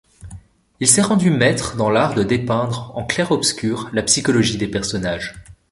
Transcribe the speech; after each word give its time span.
Il 0.79 0.87
s’est 0.87 1.03
rendu 1.03 1.29
maître 1.29 1.75
dans 1.77 1.91
l’art 1.91 2.15
de 2.15 2.23
dépeindre 2.23 2.91
en 2.97 3.05
clair-obscur 3.05 3.87
la 3.93 4.01
psychologie 4.01 4.57
des 4.57 4.67
personnages. 4.67 5.35